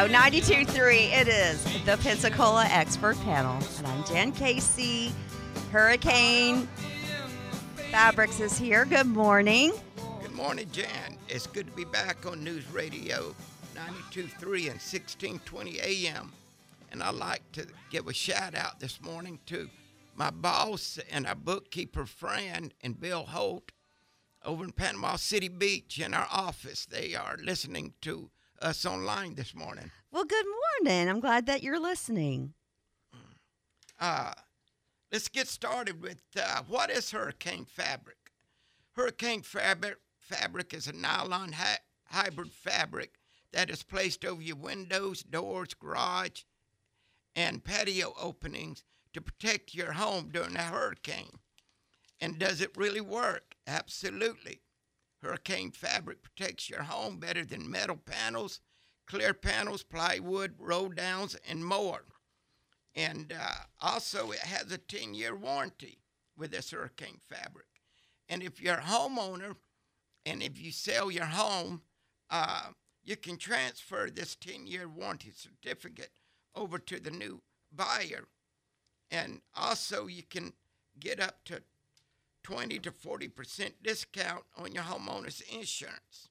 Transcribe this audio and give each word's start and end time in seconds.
Radio 0.00 0.18
92.3. 0.18 1.12
It 1.12 1.28
is 1.28 1.62
the 1.84 1.98
Pensacola 1.98 2.64
Expert 2.70 3.20
Panel. 3.20 3.58
And 3.76 3.86
I'm 3.86 4.02
Jan 4.04 4.32
Casey. 4.32 5.12
Hurricane 5.70 6.66
Fabrics 7.90 8.40
is 8.40 8.56
here. 8.56 8.86
Good 8.86 9.08
morning. 9.08 9.72
Good 10.22 10.32
morning, 10.32 10.70
Jan. 10.72 11.18
It's 11.28 11.46
good 11.46 11.66
to 11.66 11.72
be 11.72 11.84
back 11.84 12.24
on 12.24 12.42
News 12.42 12.64
Radio 12.72 13.34
92.3 13.74 14.70
and 14.70 14.80
1620 14.80 15.80
AM. 15.80 16.32
And 16.92 17.02
I'd 17.02 17.16
like 17.16 17.42
to 17.52 17.66
give 17.90 18.06
a 18.06 18.14
shout 18.14 18.54
out 18.54 18.80
this 18.80 19.02
morning 19.02 19.38
to 19.46 19.68
my 20.16 20.30
boss 20.30 20.98
and 21.10 21.26
our 21.26 21.34
bookkeeper 21.34 22.06
friend 22.06 22.72
and 22.80 22.98
Bill 22.98 23.26
Holt 23.26 23.72
over 24.46 24.64
in 24.64 24.72
Panama 24.72 25.16
City 25.16 25.48
Beach 25.48 26.00
in 26.00 26.14
our 26.14 26.28
office. 26.32 26.86
They 26.86 27.14
are 27.14 27.36
listening 27.42 27.92
to 28.00 28.30
us 28.60 28.84
online 28.84 29.34
this 29.34 29.54
morning. 29.54 29.90
Well, 30.12 30.24
good 30.24 30.46
morning. 30.82 31.08
I'm 31.08 31.20
glad 31.20 31.46
that 31.46 31.62
you're 31.62 31.80
listening. 31.80 32.54
Uh, 33.98 34.32
let's 35.12 35.28
get 35.28 35.46
started 35.46 36.02
with 36.02 36.20
uh, 36.36 36.62
what 36.66 36.90
is 36.90 37.10
hurricane 37.10 37.64
fabric? 37.64 38.16
Hurricane 38.92 39.42
fabric 39.42 39.98
fabric 40.18 40.72
is 40.72 40.86
a 40.86 40.92
nylon 40.92 41.52
hi- 41.52 41.78
hybrid 42.04 42.52
fabric 42.52 43.14
that 43.52 43.68
is 43.70 43.82
placed 43.82 44.24
over 44.24 44.40
your 44.40 44.56
windows, 44.56 45.22
doors, 45.22 45.74
garage, 45.74 46.42
and 47.34 47.64
patio 47.64 48.14
openings 48.20 48.84
to 49.12 49.20
protect 49.20 49.74
your 49.74 49.92
home 49.92 50.30
during 50.32 50.56
a 50.56 50.62
hurricane. 50.62 51.38
And 52.20 52.38
does 52.38 52.60
it 52.60 52.76
really 52.76 53.00
work? 53.00 53.54
Absolutely. 53.66 54.60
Hurricane 55.22 55.70
fabric 55.70 56.22
protects 56.22 56.70
your 56.70 56.82
home 56.82 57.18
better 57.18 57.44
than 57.44 57.70
metal 57.70 57.96
panels, 57.96 58.60
clear 59.06 59.34
panels, 59.34 59.82
plywood, 59.82 60.54
roll 60.58 60.88
downs, 60.88 61.36
and 61.48 61.64
more. 61.64 62.04
And 62.94 63.32
uh, 63.32 63.64
also, 63.80 64.30
it 64.30 64.40
has 64.40 64.72
a 64.72 64.78
10 64.78 65.14
year 65.14 65.36
warranty 65.36 65.98
with 66.36 66.50
this 66.50 66.70
hurricane 66.70 67.20
fabric. 67.28 67.66
And 68.28 68.42
if 68.42 68.60
you're 68.60 68.76
a 68.76 68.82
homeowner 68.82 69.56
and 70.24 70.42
if 70.42 70.58
you 70.58 70.72
sell 70.72 71.10
your 71.10 71.26
home, 71.26 71.82
uh, 72.30 72.70
you 73.04 73.16
can 73.16 73.36
transfer 73.36 74.08
this 74.08 74.36
10 74.36 74.66
year 74.66 74.88
warranty 74.88 75.32
certificate 75.34 76.12
over 76.54 76.78
to 76.78 76.98
the 76.98 77.10
new 77.10 77.42
buyer. 77.72 78.24
And 79.10 79.40
also, 79.54 80.06
you 80.06 80.22
can 80.22 80.52
get 80.98 81.20
up 81.20 81.44
to 81.46 81.62
20 82.42 82.78
to 82.80 82.90
40% 82.90 83.72
discount 83.82 84.44
on 84.56 84.72
your 84.72 84.84
homeowner's 84.84 85.42
insurance. 85.52 86.28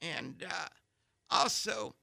And 0.00 0.44
uh, 0.48 0.68
also, 1.30 1.94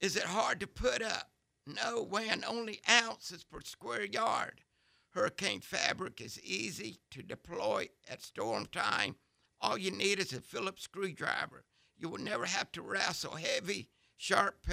is 0.00 0.16
it 0.16 0.24
hard 0.24 0.60
to 0.60 0.66
put 0.66 1.02
up? 1.02 1.30
No, 1.66 2.02
weighing 2.02 2.44
only 2.44 2.80
ounces 2.88 3.44
per 3.44 3.60
square 3.62 4.04
yard. 4.04 4.62
Hurricane 5.10 5.60
fabric 5.60 6.20
is 6.20 6.40
easy 6.42 7.00
to 7.10 7.22
deploy 7.22 7.88
at 8.08 8.22
storm 8.22 8.66
time. 8.66 9.16
All 9.60 9.76
you 9.76 9.90
need 9.90 10.18
is 10.18 10.32
a 10.32 10.40
Phillips 10.40 10.84
screwdriver. 10.84 11.64
You 11.98 12.08
will 12.08 12.18
never 12.18 12.46
have 12.46 12.72
to 12.72 12.82
wrestle 12.82 13.36
heavy, 13.36 13.88
sharp, 14.16 14.64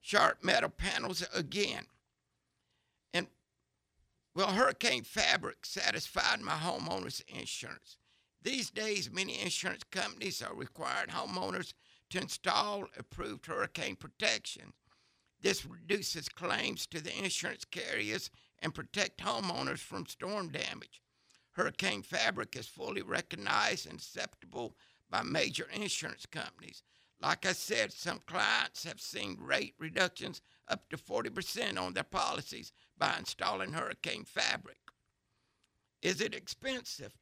sharp 0.00 0.42
metal 0.42 0.70
panels 0.70 1.26
again. 1.34 1.86
Well, 4.36 4.50
Hurricane 4.50 5.04
Fabric 5.04 5.64
satisfied 5.64 6.40
my 6.40 6.54
homeowner's 6.54 7.22
insurance. 7.28 7.98
These 8.42 8.70
days, 8.70 9.08
many 9.08 9.40
insurance 9.40 9.84
companies 9.84 10.42
are 10.42 10.54
requiring 10.54 11.10
homeowners 11.10 11.72
to 12.10 12.20
install 12.20 12.88
approved 12.98 13.46
hurricane 13.46 13.94
protection. 13.94 14.72
This 15.40 15.64
reduces 15.64 16.28
claims 16.28 16.84
to 16.88 17.00
the 17.00 17.16
insurance 17.16 17.64
carriers 17.64 18.28
and 18.58 18.74
protect 18.74 19.20
homeowners 19.20 19.78
from 19.78 20.04
storm 20.06 20.48
damage. 20.48 21.00
Hurricane 21.52 22.02
Fabric 22.02 22.56
is 22.56 22.66
fully 22.66 23.02
recognized 23.02 23.86
and 23.86 23.98
acceptable 24.00 24.74
by 25.08 25.22
major 25.22 25.68
insurance 25.72 26.26
companies. 26.26 26.82
Like 27.20 27.46
I 27.46 27.52
said, 27.52 27.92
some 27.92 28.20
clients 28.26 28.82
have 28.82 29.00
seen 29.00 29.38
rate 29.40 29.74
reductions 29.78 30.42
up 30.66 30.88
to 30.90 30.96
40% 30.96 31.78
on 31.80 31.94
their 31.94 32.02
policies 32.02 32.72
by 32.98 33.16
installing 33.18 33.72
hurricane 33.72 34.24
fabric. 34.24 34.78
Is 36.02 36.20
it 36.20 36.34
expensive? 36.34 37.12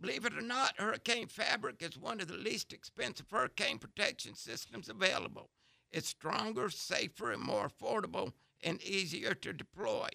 Believe 0.00 0.24
it 0.24 0.34
or 0.34 0.42
not, 0.42 0.74
hurricane 0.78 1.26
fabric 1.26 1.76
is 1.80 1.98
one 1.98 2.20
of 2.20 2.28
the 2.28 2.34
least 2.34 2.72
expensive 2.72 3.30
hurricane 3.30 3.78
protection 3.78 4.34
systems 4.34 4.88
available. 4.88 5.50
It's 5.90 6.08
stronger, 6.08 6.68
safer, 6.68 7.32
and 7.32 7.42
more 7.42 7.68
affordable 7.68 8.32
and 8.62 8.82
easier 8.82 9.34
to 9.34 9.52
deploy. 9.52 10.08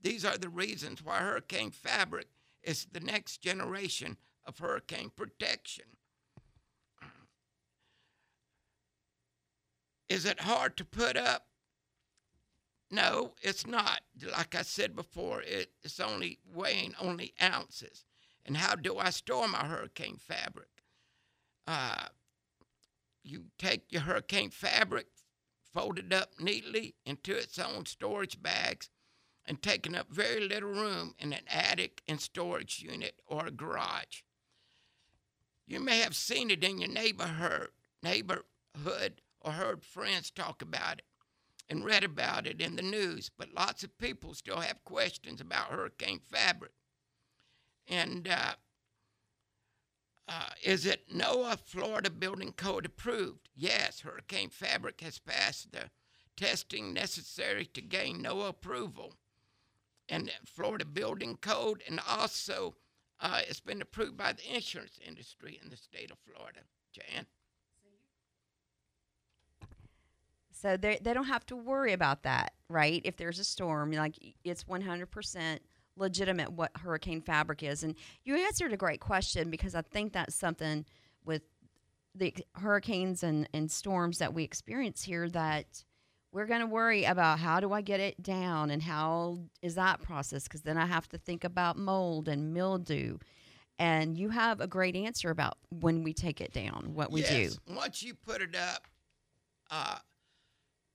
These 0.00 0.24
are 0.24 0.36
the 0.36 0.48
reasons 0.48 1.02
why 1.02 1.18
hurricane 1.18 1.70
fabric 1.70 2.26
is 2.62 2.86
the 2.92 3.00
next 3.00 3.38
generation 3.38 4.16
of 4.44 4.58
hurricane 4.58 5.10
protection. 5.14 5.84
Is 10.08 10.26
it 10.26 10.40
hard 10.40 10.76
to 10.76 10.84
put 10.84 11.16
up? 11.16 11.46
No, 12.92 13.32
it's 13.40 13.66
not. 13.66 14.02
Like 14.30 14.54
I 14.54 14.60
said 14.60 14.94
before, 14.94 15.40
it, 15.40 15.70
it's 15.82 15.98
only 15.98 16.38
weighing 16.44 16.94
only 17.00 17.32
ounces. 17.42 18.04
And 18.44 18.58
how 18.58 18.74
do 18.74 18.98
I 18.98 19.08
store 19.08 19.48
my 19.48 19.64
hurricane 19.64 20.18
fabric? 20.18 20.68
Uh, 21.66 22.08
you 23.24 23.44
take 23.58 23.90
your 23.90 24.02
hurricane 24.02 24.50
fabric, 24.50 25.06
fold 25.72 25.98
it 26.00 26.12
up 26.12 26.32
neatly 26.38 26.94
into 27.06 27.34
its 27.34 27.58
own 27.58 27.86
storage 27.86 28.42
bags, 28.42 28.90
and 29.46 29.62
taking 29.62 29.94
up 29.94 30.10
very 30.10 30.46
little 30.46 30.68
room 30.68 31.14
in 31.18 31.32
an 31.32 31.44
attic 31.48 32.02
and 32.06 32.20
storage 32.20 32.80
unit 32.80 33.22
or 33.26 33.46
a 33.46 33.50
garage. 33.50 34.20
You 35.66 35.80
may 35.80 36.00
have 36.00 36.14
seen 36.14 36.50
it 36.50 36.62
in 36.62 36.76
your 36.76 36.90
neighborhood, 36.90 37.70
neighborhood 38.02 39.22
or 39.40 39.52
heard 39.52 39.82
friends 39.82 40.30
talk 40.30 40.60
about 40.60 40.98
it 40.98 41.04
and 41.68 41.84
read 41.84 42.04
about 42.04 42.46
it 42.46 42.60
in 42.60 42.76
the 42.76 42.82
news, 42.82 43.30
but 43.36 43.54
lots 43.54 43.82
of 43.82 43.98
people 43.98 44.34
still 44.34 44.60
have 44.60 44.84
questions 44.84 45.40
about 45.40 45.68
hurricane 45.68 46.20
fabric. 46.20 46.72
And 47.86 48.28
uh, 48.28 48.54
uh, 50.28 50.50
is 50.62 50.86
it 50.86 51.12
NOA 51.12 51.56
Florida 51.64 52.10
Building 52.10 52.52
Code 52.52 52.86
approved? 52.86 53.48
Yes, 53.54 54.00
hurricane 54.00 54.50
fabric 54.50 55.00
has 55.00 55.18
passed 55.18 55.72
the 55.72 55.90
testing 56.36 56.92
necessary 56.92 57.66
to 57.66 57.80
gain 57.80 58.22
NOA 58.22 58.48
approval. 58.48 59.14
And 60.08 60.30
Florida 60.44 60.84
Building 60.84 61.38
Code, 61.40 61.82
and 61.88 62.00
also 62.06 62.74
uh, 63.20 63.40
it's 63.48 63.60
been 63.60 63.80
approved 63.80 64.16
by 64.16 64.32
the 64.32 64.54
insurance 64.54 64.98
industry 65.06 65.58
in 65.62 65.70
the 65.70 65.76
state 65.76 66.10
of 66.10 66.18
Florida. 66.18 66.60
Jan? 66.92 67.26
So 70.62 70.76
they 70.76 71.00
they 71.02 71.12
don't 71.12 71.24
have 71.24 71.44
to 71.46 71.56
worry 71.56 71.92
about 71.92 72.22
that, 72.22 72.52
right? 72.68 73.02
If 73.04 73.16
there's 73.16 73.40
a 73.40 73.44
storm, 73.44 73.90
like 73.90 74.14
it's 74.44 74.62
100% 74.62 75.58
legitimate 75.96 76.52
what 76.52 76.70
hurricane 76.76 77.20
fabric 77.20 77.64
is. 77.64 77.82
And 77.82 77.96
you 78.24 78.36
answered 78.36 78.72
a 78.72 78.76
great 78.76 79.00
question 79.00 79.50
because 79.50 79.74
I 79.74 79.82
think 79.82 80.12
that's 80.12 80.36
something 80.36 80.86
with 81.24 81.42
the 82.14 82.32
hurricanes 82.54 83.24
and, 83.24 83.48
and 83.52 83.70
storms 83.70 84.18
that 84.18 84.32
we 84.32 84.44
experience 84.44 85.02
here 85.02 85.28
that 85.30 85.82
we're 86.30 86.46
going 86.46 86.60
to 86.60 86.66
worry 86.66 87.04
about 87.04 87.40
how 87.40 87.58
do 87.58 87.72
I 87.72 87.80
get 87.80 87.98
it 87.98 88.22
down 88.22 88.70
and 88.70 88.82
how 88.82 89.40
is 89.62 89.74
that 89.74 90.00
process? 90.00 90.44
Because 90.44 90.62
then 90.62 90.78
I 90.78 90.86
have 90.86 91.08
to 91.08 91.18
think 91.18 91.42
about 91.42 91.76
mold 91.76 92.28
and 92.28 92.54
mildew. 92.54 93.18
And 93.80 94.16
you 94.16 94.28
have 94.28 94.60
a 94.60 94.68
great 94.68 94.94
answer 94.94 95.30
about 95.30 95.58
when 95.70 96.04
we 96.04 96.14
take 96.14 96.40
it 96.40 96.52
down, 96.52 96.92
what 96.94 97.10
we 97.10 97.22
yes. 97.22 97.56
do. 97.66 97.74
Once 97.74 98.02
you 98.02 98.14
put 98.14 98.40
it 98.40 98.54
up, 98.54 98.86
uh, 99.70 99.98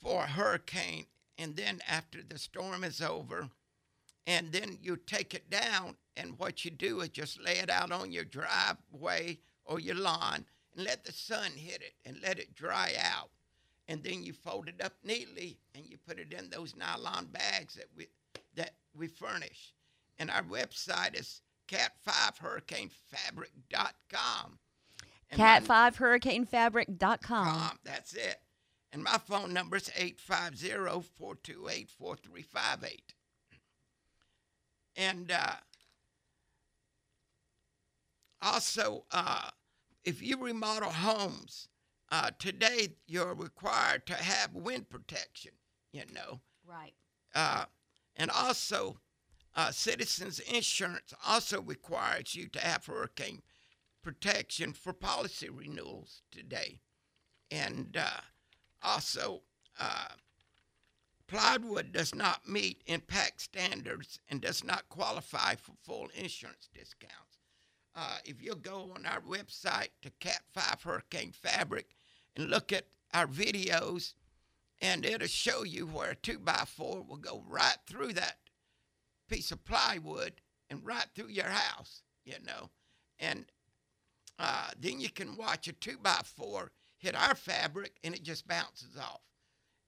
for 0.01 0.23
a 0.23 0.27
hurricane, 0.27 1.05
and 1.38 1.55
then 1.55 1.79
after 1.88 2.21
the 2.21 2.38
storm 2.38 2.83
is 2.83 3.01
over, 3.01 3.49
and 4.25 4.51
then 4.51 4.77
you 4.81 4.97
take 4.97 5.33
it 5.33 5.49
down, 5.49 5.95
and 6.15 6.38
what 6.38 6.65
you 6.65 6.71
do 6.71 7.01
is 7.01 7.09
just 7.09 7.41
lay 7.41 7.59
it 7.59 7.69
out 7.69 7.91
on 7.91 8.11
your 8.11 8.25
driveway 8.25 9.39
or 9.65 9.79
your 9.79 9.95
lawn 9.95 10.45
and 10.75 10.85
let 10.85 11.05
the 11.05 11.11
sun 11.11 11.51
hit 11.55 11.81
it 11.81 11.94
and 12.05 12.17
let 12.21 12.39
it 12.39 12.55
dry 12.55 12.94
out. 12.99 13.29
And 13.88 14.03
then 14.03 14.23
you 14.23 14.33
fold 14.33 14.67
it 14.67 14.81
up 14.83 14.94
neatly 15.03 15.59
and 15.73 15.85
you 15.85 15.97
put 15.97 16.19
it 16.19 16.33
in 16.33 16.49
those 16.49 16.75
nylon 16.75 17.27
bags 17.27 17.75
that 17.75 17.88
we 17.95 18.07
that 18.55 18.73
we 18.97 19.07
furnish. 19.07 19.73
And 20.19 20.29
our 20.29 20.44
website 20.44 21.17
is 21.17 21.41
cat5hurricanefabric.com. 21.67 24.59
Cat5hurricanefabric.com. 25.33 27.79
That's 27.83 28.13
it. 28.13 28.39
And 28.92 29.04
my 29.04 29.18
phone 29.18 29.54
number 29.54 29.78
is 29.78 29.92
850 29.95 30.69
428 31.18 31.89
4358. 31.89 33.13
And 34.95 35.31
uh, 35.31 35.56
also, 38.42 39.06
uh, 39.12 39.50
if 40.04 40.22
you 40.22 40.38
remodel 40.38 40.89
homes, 40.89 41.68
uh, 42.12 42.31
today 42.39 42.95
you're 43.06 43.36
required 43.36 44.06
to 44.07 44.16
have 44.16 44.54
wind 44.56 44.90
protection, 44.90 45.51
you 45.92 46.04
know. 46.13 46.40
Right. 46.66 46.94
Uh, 47.36 47.66
and 48.16 48.31
also, 48.31 48.98
uh, 49.56 49.72
Citizens 49.72 50.40
Insurance 50.40 51.13
also 51.25 51.62
requires 51.62 52.36
you 52.36 52.48
to 52.50 52.60
have 52.60 52.86
hurricane 52.86 53.42
protection 54.01 54.74
for 54.74 54.94
policy 54.94 55.50
renewals 55.50 56.22
today. 56.31 56.80
And 57.51 57.98
uh, 57.98 58.22
also, 58.81 59.41
uh, 59.79 60.09
plywood 61.27 61.91
does 61.91 62.15
not 62.15 62.47
meet 62.47 62.81
impact 62.85 63.41
standards 63.41 64.19
and 64.29 64.41
does 64.41 64.63
not 64.63 64.89
qualify 64.89 65.56
for 65.56 65.74
full 65.83 66.07
insurance 66.15 66.69
discounts. 66.74 67.39
Uh, 67.95 68.18
if 68.25 68.41
you'll 68.41 68.56
go 68.56 68.91
on 68.95 69.06
our 69.06 69.21
website 69.21 69.89
to 70.01 70.12
Cat 70.19 70.41
5 70.53 70.83
Hurricane 70.83 71.31
Fabric 71.31 71.88
and 72.35 72.50
look 72.50 72.71
at 72.71 72.85
our 73.13 73.27
videos, 73.27 74.13
and 74.81 75.03
it'll 75.03 75.27
show 75.27 75.63
you 75.63 75.88
where 75.88 76.12
a 76.12 76.15
2 76.15 76.39
by 76.39 76.63
4 76.68 77.01
will 77.01 77.18
go 77.18 77.44
right 77.47 77.77
through 77.88 78.13
that 78.13 78.38
piece 79.27 79.51
of 79.51 79.65
plywood 79.65 80.33
and 80.69 80.85
right 80.85 81.07
through 81.15 81.30
your 81.30 81.50
house, 81.50 82.03
you 82.23 82.35
know. 82.45 82.69
And 83.19 83.45
uh, 84.38 84.69
then 84.80 85.00
you 85.00 85.09
can 85.09 85.35
watch 85.35 85.68
a 85.68 85.73
2 85.73 85.97
by 85.97 86.19
4 86.23 86.71
hit 86.97 87.15
our 87.15 87.35
fabric 87.35 87.94
and 88.03 88.13
it 88.13 88.23
just 88.23 88.47
bounces 88.47 88.97
off. 88.97 89.21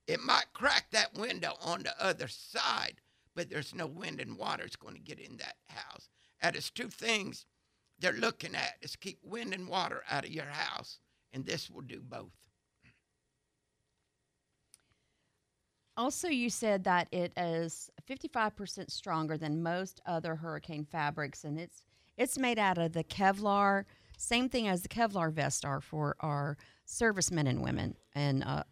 It 0.08 0.22
might 0.22 0.54
crack 0.54 0.88
that 0.92 1.14
window 1.14 1.54
on 1.62 1.84
the 1.84 1.94
other 2.04 2.28
side, 2.28 3.02
but 3.36 3.50
there's 3.50 3.76
no 3.76 3.88
wind 3.88 4.20
and 4.20 4.38
water 4.38 4.64
is 4.64 4.76
going 4.76 4.96
to 4.96 5.00
get 5.00 5.20
in 5.20 5.38
that 5.38 5.56
house. 5.68 6.10
And 6.42 6.56
it's 6.56 6.70
two 6.70 6.88
things 6.88 7.46
they're 8.00 8.14
looking 8.14 8.56
at 8.56 8.76
is 8.82 8.96
keep 8.96 9.20
wind 9.24 9.54
and 9.54 9.68
water 9.68 10.04
out 10.10 10.26
of 10.26 10.32
your 10.32 10.46
house, 10.46 11.00
and 11.34 11.46
this 11.46 11.70
will 11.70 11.82
do 11.82 12.02
both. 12.02 12.32
Also, 15.98 16.30
you 16.30 16.50
said 16.50 16.86
that 16.86 17.10
it 17.12 17.34
is 17.36 17.90
55% 18.10 18.90
stronger 18.90 19.38
than 19.38 19.62
most 19.62 20.00
other 20.06 20.38
hurricane 20.38 20.86
fabrics, 20.86 21.44
and 21.44 21.60
it's 21.60 21.84
it's 22.18 22.38
made 22.38 22.60
out 22.60 22.78
of 22.78 22.94
the 22.94 23.04
Kevlar, 23.04 23.86
same 24.18 24.50
thing 24.50 24.68
as 24.68 24.82
the 24.82 24.90
Kevlar 24.90 25.32
vests 25.32 25.64
are 25.64 25.80
for 25.80 26.16
our 26.20 26.58
servicemen 26.90 27.48
and 27.48 27.62
women 27.62 27.96
and 28.16 28.44
uh, 28.44 28.64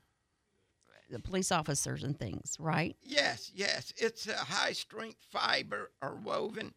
the 1.09 1.19
police 1.19 1.51
officers 1.51 2.03
and 2.03 2.17
things, 2.17 2.57
right? 2.59 2.95
Yes, 3.01 3.51
yes. 3.53 3.93
It's 3.95 4.27
a 4.27 4.33
high 4.35 4.73
strength 4.73 5.23
fiber 5.31 5.91
or 6.01 6.15
woven 6.15 6.73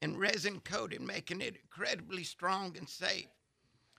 and 0.00 0.18
resin 0.18 0.60
coated, 0.60 1.00
making 1.00 1.40
it 1.40 1.56
incredibly 1.62 2.24
strong 2.24 2.76
and 2.76 2.88
safe. 2.88 3.28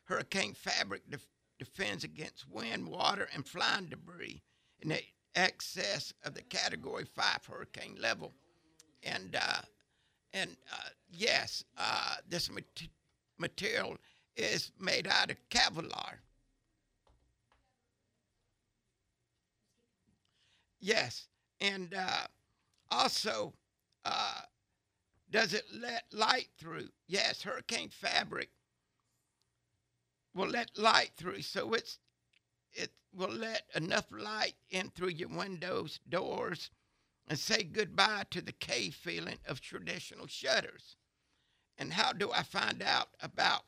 Hurricane 0.05 0.53
fabric 0.53 1.01
def- 1.09 1.27
defends 1.59 2.03
against 2.03 2.49
wind, 2.49 2.87
water, 2.87 3.27
and 3.33 3.47
flying 3.47 3.85
debris 3.85 4.41
in 4.81 4.89
the 4.89 5.01
excess 5.35 6.13
of 6.23 6.35
the 6.35 6.41
Category 6.43 7.05
Five 7.05 7.45
hurricane 7.45 7.97
level. 7.99 8.33
And 9.01 9.35
uh, 9.35 9.61
and 10.33 10.49
uh, 10.71 10.89
yes, 11.09 11.63
uh, 11.77 12.15
this 12.29 12.51
mat- 12.51 12.89
material 13.37 13.97
is 14.35 14.71
made 14.79 15.07
out 15.07 15.31
of 15.31 15.37
Kevlar. 15.49 16.19
Yes, 20.85 21.29
and 21.61 21.93
uh, 21.93 22.27
also, 22.91 23.53
uh, 24.03 24.41
does 25.31 25.53
it 25.53 25.63
let 25.73 26.03
light 26.11 26.49
through? 26.57 26.89
Yes, 27.07 27.41
hurricane 27.41 27.87
fabric 27.87 28.49
will 30.35 30.49
let 30.49 30.77
light 30.77 31.11
through, 31.15 31.43
so 31.43 31.73
it's 31.73 31.99
it 32.73 32.91
will 33.13 33.31
let 33.31 33.63
enough 33.73 34.07
light 34.11 34.55
in 34.71 34.89
through 34.89 35.11
your 35.11 35.29
windows, 35.29 36.01
doors, 36.09 36.69
and 37.29 37.39
say 37.39 37.63
goodbye 37.63 38.25
to 38.31 38.41
the 38.41 38.51
cave 38.51 38.93
feeling 38.93 39.39
of 39.45 39.61
traditional 39.61 40.27
shutters. 40.27 40.97
And 41.77 41.93
how 41.93 42.11
do 42.11 42.29
I 42.33 42.43
find 42.43 42.83
out 42.83 43.07
about 43.21 43.63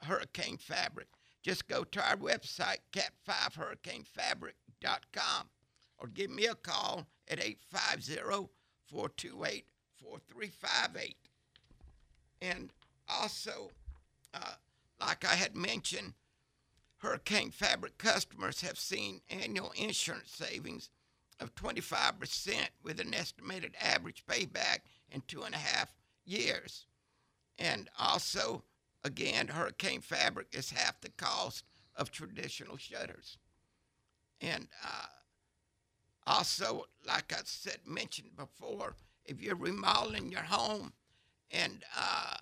hurricane 0.00 0.56
fabric? 0.56 1.08
Just 1.42 1.68
go 1.68 1.84
to 1.84 2.02
our 2.02 2.16
website, 2.16 2.78
cat5hurricanefabric.com 2.90 5.50
or 5.98 6.08
give 6.08 6.30
me 6.30 6.46
a 6.46 6.54
call 6.54 7.06
at 7.28 7.42
850 7.42 8.48
428 8.86 9.66
4358. 10.00 11.16
And 12.42 12.72
also, 13.08 13.70
uh, 14.32 14.54
like 15.00 15.24
I 15.24 15.34
had 15.34 15.56
mentioned, 15.56 16.14
Hurricane 16.98 17.50
Fabric 17.50 17.98
customers 17.98 18.60
have 18.62 18.78
seen 18.78 19.20
annual 19.28 19.72
insurance 19.76 20.30
savings 20.30 20.90
of 21.40 21.54
25% 21.54 22.54
with 22.82 23.00
an 23.00 23.14
estimated 23.14 23.74
average 23.80 24.24
payback 24.26 24.80
in 25.10 25.22
two 25.26 25.42
and 25.42 25.54
a 25.54 25.58
half 25.58 25.94
years. 26.24 26.86
And 27.58 27.88
also, 27.98 28.64
again, 29.02 29.48
Hurricane 29.48 30.00
Fabric 30.00 30.48
is 30.52 30.70
half 30.70 31.00
the 31.00 31.10
cost 31.10 31.64
of 31.96 32.10
traditional 32.10 32.76
shutters. 32.76 33.38
And 34.40 34.68
uh, 34.82 35.06
also, 36.26 36.84
like 37.06 37.32
I 37.32 37.40
said, 37.44 37.78
mentioned 37.86 38.36
before, 38.36 38.94
if 39.24 39.40
you're 39.40 39.56
remodeling 39.56 40.30
your 40.30 40.42
home 40.42 40.92
and 41.50 41.84
uh, 41.98 42.36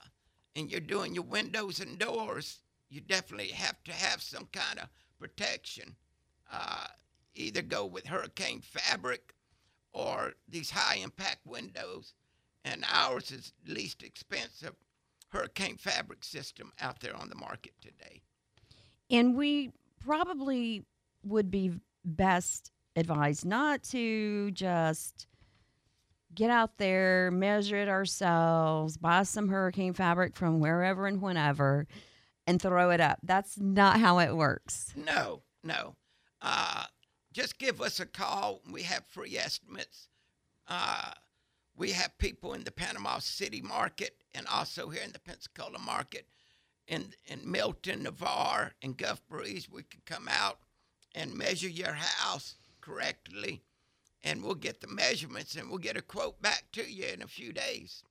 and 0.54 0.70
you're 0.70 0.80
doing 0.80 1.14
your 1.14 1.24
windows 1.24 1.80
and 1.80 1.98
doors, 1.98 2.60
you 2.90 3.00
definitely 3.00 3.48
have 3.48 3.82
to 3.84 3.92
have 3.92 4.22
some 4.22 4.48
kind 4.52 4.78
of 4.78 4.88
protection. 5.18 5.96
Uh, 6.52 6.86
either 7.34 7.62
go 7.62 7.86
with 7.86 8.06
hurricane 8.06 8.60
fabric 8.60 9.34
or 9.92 10.32
these 10.48 10.70
high 10.70 10.96
impact 10.96 11.46
windows, 11.46 12.14
and 12.64 12.84
ours 12.92 13.30
is 13.30 13.52
least 13.66 14.02
expensive 14.02 14.74
hurricane 15.28 15.78
fabric 15.78 16.22
system 16.24 16.72
out 16.80 17.00
there 17.00 17.16
on 17.16 17.28
the 17.30 17.34
market 17.34 17.72
today. 17.80 18.20
And 19.10 19.34
we 19.34 19.72
probably 20.04 20.84
would 21.24 21.50
be 21.50 21.72
best 22.04 22.70
advised 22.96 23.44
not 23.44 23.82
to 23.84 24.50
just 24.52 25.26
get 26.34 26.50
out 26.50 26.78
there, 26.78 27.30
measure 27.30 27.76
it 27.76 27.88
ourselves, 27.88 28.96
buy 28.96 29.22
some 29.22 29.48
hurricane 29.48 29.92
fabric 29.92 30.36
from 30.36 30.60
wherever 30.60 31.06
and 31.06 31.20
whenever, 31.20 31.86
and 32.46 32.60
throw 32.60 32.90
it 32.90 33.00
up. 33.00 33.18
That's 33.22 33.58
not 33.58 34.00
how 34.00 34.18
it 34.18 34.34
works. 34.34 34.92
No, 34.96 35.42
no. 35.62 35.94
Uh, 36.40 36.84
just 37.32 37.58
give 37.58 37.80
us 37.80 38.00
a 38.00 38.06
call. 38.06 38.60
We 38.70 38.82
have 38.82 39.04
free 39.06 39.36
estimates. 39.36 40.08
Uh, 40.66 41.12
we 41.76 41.92
have 41.92 42.18
people 42.18 42.54
in 42.54 42.64
the 42.64 42.70
Panama 42.70 43.18
City 43.18 43.60
market 43.60 44.16
and 44.34 44.46
also 44.46 44.88
here 44.88 45.02
in 45.04 45.12
the 45.12 45.18
Pensacola 45.18 45.78
market. 45.78 46.26
In, 46.88 47.14
in 47.26 47.50
Milton, 47.50 48.02
Navarre, 48.02 48.72
and 48.82 48.96
Gulf 48.96 49.26
Breeze, 49.28 49.68
we 49.70 49.84
can 49.84 50.00
come 50.04 50.28
out 50.28 50.58
and 51.14 51.32
measure 51.32 51.68
your 51.68 51.92
house 51.92 52.56
correctly, 52.82 53.62
and 54.22 54.42
we'll 54.42 54.54
get 54.54 54.82
the 54.82 54.88
measurements 54.88 55.56
and 55.56 55.70
we'll 55.70 55.78
get 55.78 55.96
a 55.96 56.02
quote 56.02 56.42
back 56.42 56.64
to 56.72 56.82
you 56.82 57.06
in 57.06 57.22
a 57.22 57.26
few 57.26 57.52
days. 57.52 58.02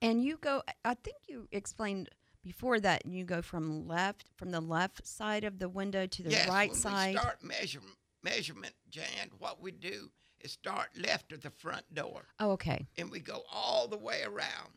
And 0.00 0.22
you 0.22 0.36
go, 0.36 0.62
I 0.84 0.94
think 0.94 1.16
you 1.26 1.48
explained 1.50 2.10
before 2.44 2.78
that 2.80 3.06
you 3.06 3.24
go 3.24 3.42
from 3.42 3.88
left, 3.88 4.26
from 4.36 4.50
the 4.50 4.60
left 4.60 5.04
side 5.04 5.42
of 5.42 5.58
the 5.58 5.68
window 5.68 6.06
to 6.06 6.22
the 6.22 6.30
yes, 6.30 6.48
right 6.48 6.70
when 6.70 6.78
side. 6.78 7.14
we 7.14 7.20
start 7.20 7.42
measure, 7.42 7.80
measurement, 8.22 8.74
Jan, 8.88 9.30
what 9.38 9.60
we 9.60 9.72
do 9.72 10.10
is 10.40 10.52
start 10.52 10.90
left 10.96 11.32
of 11.32 11.40
the 11.40 11.50
front 11.50 11.92
door. 11.92 12.28
oh, 12.38 12.50
okay. 12.52 12.86
and 12.98 13.10
we 13.10 13.18
go 13.18 13.42
all 13.52 13.88
the 13.88 13.96
way 13.96 14.22
around, 14.22 14.74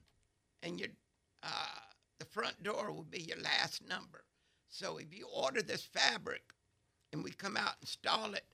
and 0.64 0.80
your 0.80 0.90
uh, 1.44 1.80
the 2.18 2.26
front 2.26 2.62
door 2.64 2.92
will 2.92 3.04
be 3.04 3.22
your 3.22 3.40
last 3.40 3.88
number. 3.88 4.24
So 4.70 4.98
if 4.98 5.16
you 5.16 5.28
order 5.28 5.62
this 5.62 5.84
fabric, 5.84 6.42
and 7.12 7.24
we 7.24 7.32
come 7.32 7.58
out 7.58 7.76
and 7.80 7.84
install 7.84 8.34
it, 8.34 8.46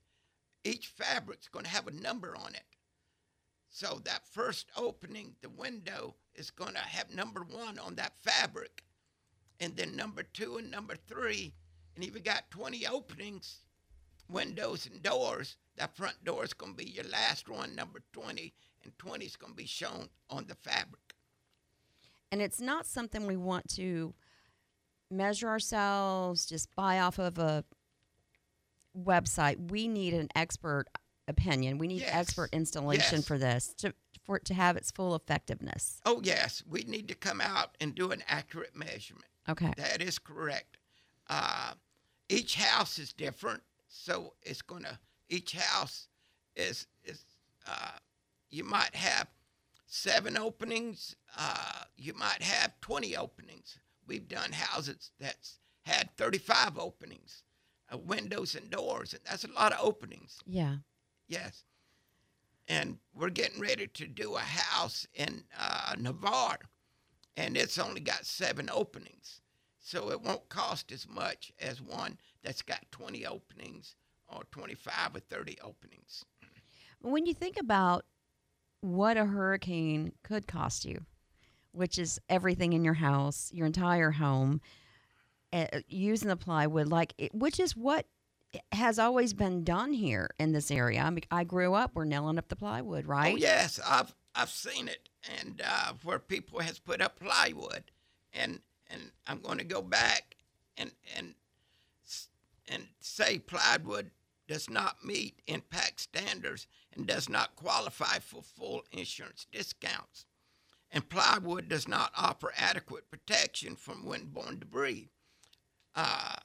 each 0.64 0.88
fabric's 0.88 1.48
going 1.48 1.66
to 1.66 1.72
have 1.72 1.88
a 1.88 1.92
number 1.92 2.36
on 2.36 2.56
it. 2.56 2.64
So 3.70 4.00
that 4.06 4.26
first 4.26 4.72
opening, 4.78 5.36
the 5.42 5.50
window 5.50 6.16
is 6.34 6.50
going 6.50 6.74
to 6.74 6.80
have 6.80 7.14
number 7.14 7.42
one 7.42 7.78
on 7.78 7.96
that 7.96 8.14
fabric, 8.22 8.84
and 9.60 9.76
then 9.76 9.96
number 9.96 10.24
two 10.24 10.58
and 10.58 10.72
number 10.72 10.96
three. 11.08 11.54
And 11.96 12.04
if 12.04 12.14
you 12.14 12.22
got 12.22 12.50
20 12.52 12.88
openings, 12.88 13.60
windows 14.30 14.88
and 14.92 15.02
doors, 15.04 15.58
that 15.78 15.96
front 15.96 16.24
door 16.24 16.44
is 16.44 16.54
going 16.54 16.74
to 16.74 16.78
be 16.78 16.90
your 16.90 17.06
last 17.06 17.50
one, 17.50 17.76
number 17.76 18.00
20, 18.14 18.54
and 18.84 18.98
20 18.98 19.26
is 19.26 19.36
going 19.36 19.54
to 19.54 19.58
be 19.58 19.68
shown 19.68 20.10
on 20.30 20.46
the 20.48 20.56
fabric. 20.56 21.16
And 22.32 22.42
it's 22.42 22.60
not 22.60 22.86
something 22.86 23.28
we 23.28 23.38
want 23.38 23.70
to 23.76 24.14
measure 25.12 25.48
ourselves, 25.48 26.46
just 26.46 26.74
buy 26.76 27.00
off 27.00 27.20
of 27.20 27.38
a 27.38 27.64
website. 28.98 29.72
We 29.72 29.88
need 29.88 30.14
an 30.14 30.30
expert 30.36 30.86
opinion. 31.28 31.78
We 31.78 31.88
need 31.88 32.02
Yes. 32.02 32.14
expert 32.14 32.50
installation 32.54 33.18
Yes. 33.20 33.28
for 33.28 33.38
this 33.38 33.74
to 33.78 33.94
for 34.24 34.38
it 34.38 34.46
to 34.46 34.54
have 34.56 34.76
its 34.76 34.90
full 34.90 35.14
effectiveness. 35.16 36.02
Oh, 36.04 36.20
yes, 36.24 36.64
we 36.66 36.82
need 36.84 37.08
to 37.10 37.16
come 37.16 37.40
out 37.42 37.76
and 37.80 37.94
do 37.94 38.12
an 38.12 38.24
accurate 38.28 38.76
measurement. 38.76 39.28
Okay. 39.48 39.72
That 39.78 40.02
is 40.02 40.18
correct. 40.18 40.78
Uh, 41.28 41.76
each 42.28 42.56
house 42.56 42.98
is 42.98 43.14
different, 43.14 43.62
so 43.88 44.34
it's 44.42 44.64
gonna. 44.64 45.00
Each 45.30 45.52
house 45.54 46.08
is 46.56 46.88
is. 47.04 47.24
Uh, 47.68 47.98
you 48.50 48.64
might 48.64 48.96
have 48.96 49.28
seven 49.86 50.38
openings. 50.38 51.16
Uh, 51.38 51.84
you 51.96 52.14
might 52.14 52.42
have 52.42 52.80
twenty 52.82 53.16
openings. 53.16 53.78
We've 54.08 54.28
done 54.28 54.52
houses 54.54 55.12
that's 55.20 55.60
had 55.84 56.16
thirty-five 56.18 56.78
openings, 56.80 57.44
uh, 57.92 57.98
windows 57.98 58.56
and 58.56 58.70
doors, 58.70 59.14
and 59.14 59.22
that's 59.26 59.44
a 59.44 59.52
lot 59.52 59.74
of 59.74 59.80
openings. 59.82 60.40
Yeah. 60.46 60.78
Yes. 61.28 61.64
And 62.68 62.98
we're 63.14 63.30
getting 63.30 63.62
ready 63.62 63.88
to 63.88 64.08
do 64.08 64.36
a 64.36 64.40
house 64.40 65.06
in 65.14 65.44
uh, 65.60 65.96
Navarre, 66.00 66.60
and 67.38 67.56
it's 67.56 67.78
only 67.78 68.02
got 68.02 68.26
seven 68.26 68.70
openings. 68.72 69.42
So 69.80 70.10
it 70.10 70.22
won't 70.22 70.50
cost 70.50 70.92
as 70.92 71.08
much 71.08 71.52
as 71.60 71.80
one 71.80 72.18
that's 72.44 72.64
got 72.64 72.92
20 72.92 73.26
openings 73.28 73.96
or 74.28 74.42
25 74.52 75.16
or 75.16 75.20
30 75.20 75.58
openings. 75.64 76.26
When 77.02 77.28
you 77.28 77.36
think 77.36 77.58
about 77.60 78.04
what 78.82 79.16
a 79.16 79.26
hurricane 79.26 80.14
could 80.24 80.48
cost 80.48 80.86
you, 80.86 81.06
which 81.72 82.00
is 82.00 82.20
everything 82.30 82.74
in 82.74 82.84
your 82.84 82.96
house, 82.96 83.52
your 83.54 83.68
entire 83.68 84.12
home, 84.12 84.60
uh, 85.56 85.80
using 85.88 86.28
the 86.28 86.36
plywood, 86.36 86.90
like 86.90 87.14
it, 87.18 87.34
which 87.34 87.60
is 87.62 87.76
what 87.78 88.06
has 88.74 89.00
always 89.00 89.34
been 89.34 89.64
done 89.64 89.94
here 89.94 90.30
in 90.38 90.52
this 90.52 90.70
area. 90.70 91.02
I 91.02 91.10
mean, 91.10 91.24
I 91.32 91.46
grew 91.46 91.74
up, 91.74 91.92
we're 91.94 92.06
nailing 92.06 92.38
up 92.38 92.50
the 92.50 92.56
plywood, 92.56 93.06
right? 93.06 93.34
Oh 93.34 93.38
yes, 93.38 93.80
I've 93.86 94.14
I've 94.36 94.50
seen 94.50 94.90
it, 94.90 95.10
and 95.42 95.62
uh, 95.66 95.94
where 96.04 96.20
people 96.20 96.60
has 96.60 96.78
put 96.78 97.02
up 97.02 97.20
plywood, 97.20 97.84
and 98.34 98.60
and 98.90 99.12
I'm 99.28 99.40
going 99.40 99.58
to 99.60 99.64
go 99.64 99.82
back 99.82 100.36
and 100.78 100.92
and 101.16 101.36
and 102.68 102.88
say 103.00 103.40
plywood 103.40 104.12
does 104.48 104.70
not 104.70 105.06
meet 105.06 105.42
impact 105.48 106.02
standards 106.02 106.68
and 106.94 107.08
does 107.08 107.30
not 107.30 107.56
qualify 107.56 108.20
for 108.20 108.44
full 108.44 108.84
insurance 108.92 109.48
discounts, 109.54 110.26
and 110.92 111.08
plywood 111.08 111.70
does 111.70 111.88
not 111.88 112.12
offer 112.18 112.52
adequate 112.58 113.10
protection 113.10 113.78
from 113.78 114.04
windborne 114.04 114.60
debris. 114.60 115.10
Uh, 115.96 116.36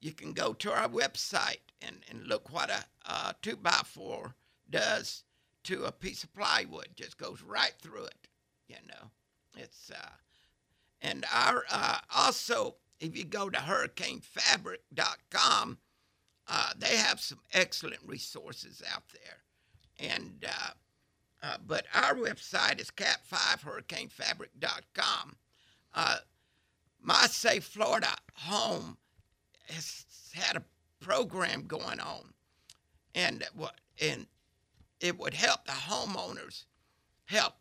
you 0.00 0.12
can 0.12 0.32
go 0.32 0.52
to 0.52 0.72
our 0.72 0.88
website 0.88 1.58
and, 1.82 1.96
and 2.08 2.26
look 2.26 2.52
what 2.52 2.70
a, 2.70 2.84
a 3.10 3.34
two 3.42 3.56
by 3.56 3.80
four 3.84 4.34
does 4.70 5.24
to 5.64 5.84
a 5.84 5.92
piece 5.92 6.24
of 6.24 6.32
plywood. 6.34 6.88
Just 6.94 7.18
goes 7.18 7.42
right 7.42 7.74
through 7.80 8.04
it. 8.04 8.28
You 8.68 8.76
know, 8.86 9.10
it's 9.56 9.90
uh, 9.90 10.10
and 11.00 11.24
our 11.32 11.64
uh, 11.70 11.98
also 12.14 12.76
if 13.00 13.16
you 13.16 13.24
go 13.24 13.48
to 13.48 13.58
hurricanefabric.com, 13.58 15.78
uh, 16.48 16.70
they 16.76 16.96
have 16.96 17.20
some 17.20 17.38
excellent 17.52 18.00
resources 18.04 18.82
out 18.92 19.04
there. 19.12 19.38
And 20.00 20.44
uh, 20.46 20.72
uh, 21.42 21.56
but 21.66 21.86
our 21.94 22.14
website 22.14 22.80
is 22.80 22.90
cat5hurricanefabric.com. 22.90 25.36
My 27.00 27.26
Safe 27.26 27.64
Florida 27.64 28.14
home 28.34 28.98
has 29.68 30.04
had 30.34 30.56
a 30.56 30.64
program 31.00 31.66
going 31.66 32.00
on, 32.00 32.32
and 33.14 33.44
what 33.54 33.74
and 34.00 34.26
it 35.00 35.18
would 35.18 35.34
help 35.34 35.64
the 35.64 35.72
homeowners 35.72 36.64
help 37.26 37.54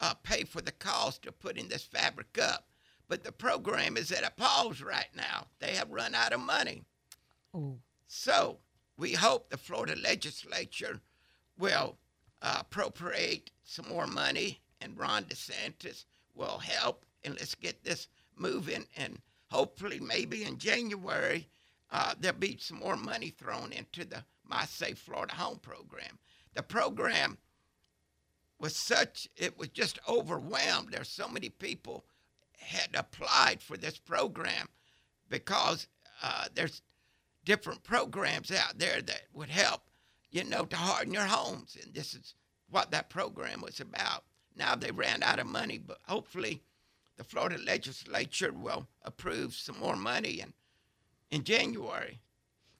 uh, 0.00 0.14
pay 0.14 0.44
for 0.44 0.60
the 0.60 0.72
cost 0.72 1.26
of 1.26 1.38
putting 1.38 1.68
this 1.68 1.84
fabric 1.84 2.38
up. 2.42 2.68
But 3.08 3.24
the 3.24 3.32
program 3.32 3.96
is 3.96 4.10
at 4.10 4.24
a 4.24 4.30
pause 4.30 4.80
right 4.82 5.10
now. 5.14 5.46
They 5.58 5.74
have 5.74 5.90
run 5.90 6.14
out 6.14 6.32
of 6.32 6.40
money. 6.40 6.84
Oh. 7.54 7.76
So 8.06 8.58
we 8.96 9.12
hope 9.12 9.50
the 9.50 9.56
Florida 9.56 9.94
legislature 10.02 11.00
will 11.58 11.96
uh, 12.40 12.58
appropriate 12.60 13.50
some 13.64 13.88
more 13.88 14.06
money, 14.06 14.60
and 14.80 14.98
Ron 14.98 15.24
DeSantis 15.24 16.04
will 16.34 16.58
help, 16.58 17.04
and 17.24 17.34
let's 17.38 17.54
get 17.54 17.84
this 17.84 18.08
moving. 18.36 18.86
And 18.96 19.20
hopefully, 19.50 20.00
maybe 20.00 20.44
in 20.44 20.58
January, 20.58 21.48
uh, 21.90 22.14
there'll 22.18 22.38
be 22.38 22.56
some 22.58 22.78
more 22.78 22.96
money 22.96 23.30
thrown 23.30 23.72
into 23.72 24.04
the 24.04 24.24
My 24.48 24.64
Safe 24.64 24.98
Florida 24.98 25.34
Home 25.34 25.58
program. 25.58 26.18
The 26.54 26.62
program 26.62 27.38
was 28.58 28.76
such, 28.76 29.28
it 29.36 29.58
was 29.58 29.68
just 29.68 29.98
overwhelmed. 30.08 30.92
There's 30.92 31.08
so 31.08 31.28
many 31.28 31.48
people 31.48 32.04
had 32.58 32.90
applied 32.94 33.60
for 33.60 33.76
this 33.76 33.98
program 33.98 34.68
because 35.28 35.88
uh, 36.22 36.46
there's 36.54 36.82
different 37.44 37.82
programs 37.82 38.52
out 38.52 38.78
there 38.78 39.02
that 39.02 39.22
would 39.32 39.50
help, 39.50 39.82
you 40.30 40.44
know, 40.44 40.64
to 40.64 40.76
harden 40.76 41.12
your 41.12 41.24
homes. 41.24 41.76
And 41.82 41.92
this 41.92 42.14
is 42.14 42.34
what 42.70 42.90
that 42.92 43.10
program 43.10 43.60
was 43.60 43.80
about. 43.80 44.24
Now 44.56 44.76
they 44.76 44.90
ran 44.90 45.22
out 45.22 45.40
of 45.40 45.46
money, 45.46 45.78
but 45.78 45.98
hopefully 46.06 46.62
the 47.16 47.24
Florida 47.24 47.58
legislature 47.64 48.52
will 48.52 48.86
approve 49.02 49.54
some 49.54 49.78
more 49.78 49.96
money 49.96 50.40
in, 50.40 50.52
in 51.30 51.44
January. 51.44 52.20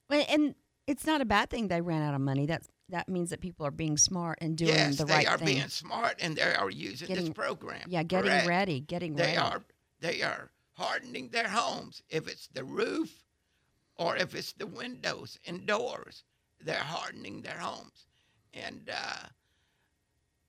Well, 0.09 0.25
And 0.29 0.55
it's 0.87 1.07
not 1.07 1.21
a 1.21 1.25
bad 1.25 1.51
thing 1.51 1.69
they 1.69 1.81
ran 1.81 2.03
out 2.03 2.15
of 2.15 2.21
money. 2.21 2.47
That's 2.47 2.69
that 2.89 3.09
means 3.09 3.31
that 3.31 3.41
people 3.41 3.65
are 3.65 3.71
being 3.71 3.97
smart 3.97 4.39
and 4.43 4.57
doing 4.57 4.75
yes, 4.75 4.99
the 4.99 5.07
right 5.07 5.25
thing. 5.25 5.25
Yes, 5.25 5.39
they 5.39 5.43
are 5.45 5.47
being 5.47 5.69
smart 5.69 6.15
and 6.21 6.37
they 6.37 6.55
are 6.55 6.69
using 6.71 7.09
this 7.15 7.31
program. 7.31 7.81
yeah, 7.89 8.03
getting 8.03 8.31
Correct. 8.31 8.47
ready, 8.47 8.81
getting 8.81 9.15
They 9.15 9.23
ready. 9.37 9.37
are 9.39 9.62
they 10.01 10.21
are 10.23 10.51
hardening 10.75 11.29
their 11.31 11.49
homes. 11.49 12.03
If 12.11 12.29
it's 12.29 12.49
the 12.49 12.65
roof 12.65 13.23
or 13.97 14.17
if 14.17 14.35
it's 14.35 14.53
the 14.53 14.67
windows 14.67 15.39
and 15.47 15.65
doors, 15.67 16.25
they're 16.61 16.77
hardening 16.77 17.41
their 17.43 17.57
homes. 17.59 18.07
And 18.53 18.91
uh, 18.93 19.27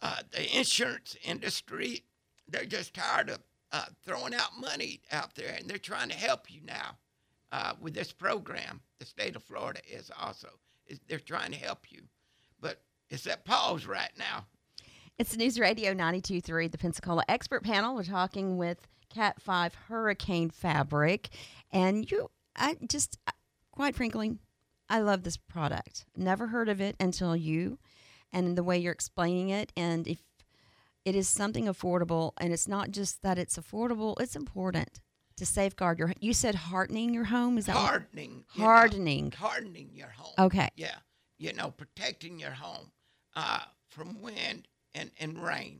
uh, 0.02 0.24
the 0.32 0.58
insurance 0.58 1.16
industry, 1.24 2.04
they're 2.50 2.66
just 2.66 2.94
tired 2.94 3.30
of 3.30 3.40
uh, 3.74 3.86
throwing 4.06 4.34
out 4.34 4.58
money 4.60 5.02
out 5.12 5.36
there, 5.36 5.56
and 5.58 5.68
they're 5.68 5.78
trying 5.78 6.10
to 6.10 6.16
help 6.16 6.50
you 6.54 6.62
now 6.66 6.96
uh, 7.52 7.74
with 7.82 7.94
this 7.94 8.14
program. 8.14 8.80
The 9.00 9.06
state 9.06 9.36
of 9.36 9.44
Florida 9.44 9.82
is 9.90 10.12
also 10.18 10.48
is 10.88 11.00
they're 11.08 11.20
trying 11.20 11.52
to 11.52 11.58
help 11.58 11.92
you, 11.92 12.04
but 12.62 12.82
it's 13.10 13.28
at 13.28 13.44
pause 13.44 13.86
right 13.86 14.12
now. 14.18 14.46
It's 15.18 15.36
News 15.36 15.60
Radio 15.60 15.94
92.3, 15.94 16.72
the 16.72 16.78
Pensacola 16.78 17.24
Expert 17.28 17.64
Panel. 17.64 17.96
We're 17.96 18.04
talking 18.04 18.58
with 18.58 18.88
Cat 19.10 19.42
5 19.42 19.76
Hurricane 19.76 20.50
Fabric. 20.50 21.30
And 21.72 22.10
you, 22.10 22.32
I 22.56 22.78
just, 22.88 23.18
quite 23.72 23.96
frankly, 23.96 24.38
I 24.90 25.00
love 25.02 25.24
this 25.24 25.38
product. 25.38 26.06
Never 26.18 26.48
heard 26.48 26.68
of 26.68 26.82
it 26.82 26.96
until 27.00 27.36
you 27.36 27.78
and 28.32 28.58
the 28.58 28.64
way 28.64 28.80
you're 28.80 28.92
explaining 28.92 29.50
it. 29.50 29.72
And 29.78 30.08
if 30.08 30.18
it 31.06 31.16
is 31.16 31.28
something 31.28 31.66
affordable, 31.66 32.32
and 32.38 32.54
it's 32.54 32.68
not 32.68 32.92
just 32.92 33.22
that 33.24 33.38
it's 33.38 33.58
affordable, 33.58 34.16
it's 34.20 34.36
important 34.36 35.02
to 35.38 35.46
safeguard 35.46 35.98
your, 36.00 36.14
you 36.20 36.34
said 36.34 36.56
hardening 36.56 37.14
your 37.14 37.26
home? 37.26 37.58
Is 37.58 37.66
that 37.66 37.76
what- 37.76 37.86
hardening, 37.90 38.46
you 38.54 38.62
know, 38.62 38.66
Hardening. 38.68 39.32
hardening 39.32 39.90
your 39.94 40.10
home. 40.10 40.34
Okay. 40.38 40.70
Yeah, 40.76 40.96
you 41.38 41.54
know, 41.54 41.72
protecting 41.72 42.40
your 42.40 42.52
home 42.52 42.92
uh, 43.36 43.62
from 43.90 44.22
wind 44.22 44.68
and, 44.94 45.12
and 45.20 45.44
rain, 45.44 45.80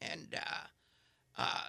and 0.00 0.34
uh, 0.36 0.66
uh, 1.38 1.66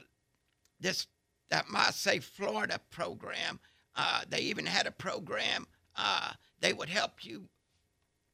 this 0.80 1.08
that 1.50 1.70
My 1.70 1.86
Safe 1.92 2.24
Florida 2.26 2.80
program. 2.90 3.60
Uh, 3.96 4.22
they 4.28 4.40
even 4.40 4.66
had 4.66 4.88
a 4.88 4.92
program. 4.92 5.68
Uh, 5.96 6.32
they 6.62 6.74
would 6.74 6.90
help 6.90 7.24
you 7.24 7.48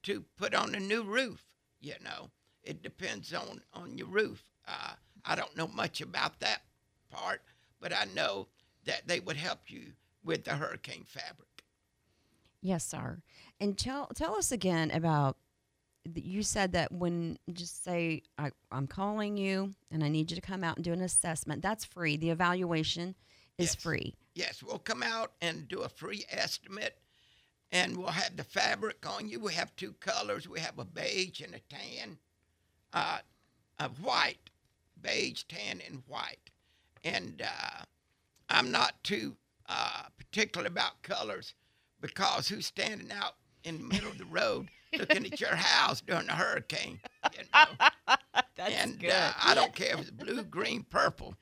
to 0.03 0.23
put 0.37 0.53
on 0.53 0.73
a 0.73 0.79
new 0.79 1.03
roof. 1.03 1.43
You 1.81 1.95
know, 2.03 2.29
it 2.63 2.81
depends 2.81 3.33
on 3.33 3.61
on 3.73 3.97
your 3.97 4.07
roof. 4.07 4.43
Uh, 4.69 4.91
I 5.25 5.35
don't 5.35 5.55
know 5.57 5.67
much 5.67 5.99
about 6.01 6.39
that 6.41 6.61
part, 7.09 7.41
but 7.81 7.91
I 7.91 8.05
know 8.15 8.47
that 8.85 9.07
they 9.07 9.19
would 9.19 9.37
help 9.37 9.61
you 9.71 9.93
with 10.23 10.43
the 10.45 10.51
hurricane 10.55 11.03
fabric. 11.05 11.63
Yes, 12.61 12.85
sir. 12.85 13.19
And 13.59 13.77
tell 13.77 14.07
tell 14.15 14.35
us 14.35 14.51
again 14.51 14.91
about. 14.91 15.37
You 16.15 16.43
said 16.43 16.71
that 16.73 16.91
when 16.93 17.37
just 17.51 17.83
say 17.83 18.23
I, 18.37 18.51
I'm 18.71 18.87
calling 18.87 19.37
you 19.37 19.73
and 19.91 20.03
I 20.03 20.07
need 20.07 20.31
you 20.31 20.35
to 20.35 20.41
come 20.41 20.63
out 20.63 20.77
and 20.77 20.83
do 20.83 20.93
an 20.93 21.01
assessment. 21.01 21.61
That's 21.61 21.83
free. 21.85 22.15
The 22.17 22.29
evaluation 22.29 23.15
is 23.57 23.73
Yes. 23.73 23.75
free. 23.75 24.15
Yes, 24.33 24.63
we'll 24.63 24.79
come 24.79 25.03
out 25.03 25.33
and 25.41 25.67
do 25.67 25.81
a 25.81 25.89
free 25.89 26.23
estimate, 26.29 26.97
and 27.71 27.97
we'll 27.97 28.07
have 28.07 28.37
the 28.37 28.45
fabric 28.45 29.05
on 29.05 29.27
you. 29.27 29.39
We 29.41 29.53
have 29.53 29.75
two 29.75 29.91
colors. 29.99 30.47
We 30.47 30.61
have 30.61 30.79
a 30.79 30.85
beige 30.85 31.41
and 31.41 31.53
a 31.53 31.59
tan, 31.59 32.17
uh, 32.93 33.19
a 33.77 33.89
white, 33.89 34.48
beige, 35.01 35.43
tan, 35.43 35.81
and 35.87 36.03
white. 36.07 36.51
And 37.03 37.41
uh, 37.41 37.83
I'm 38.49 38.71
not 38.71 39.03
too 39.03 39.35
uh, 39.67 40.03
particular 40.17 40.67
about 40.67 41.01
colors 41.03 41.53
because 42.01 42.47
who's 42.47 42.65
standing 42.65 43.11
out 43.11 43.35
in 43.63 43.77
the 43.77 43.83
middle 43.83 44.09
of 44.09 44.17
the 44.17 44.25
road 44.25 44.69
looking 44.97 45.25
at 45.25 45.39
your 45.39 45.55
house 45.55 46.01
during 46.01 46.29
a 46.29 46.35
hurricane? 46.35 46.99
You 47.33 47.43
know? 47.53 47.87
That's 48.55 48.73
and 48.73 49.05
uh, 49.05 49.31
I 49.41 49.55
don't 49.55 49.73
care 49.73 49.93
if 49.93 50.01
it's 50.01 50.11
blue, 50.11 50.43
green, 50.43 50.83
purple. 50.83 51.35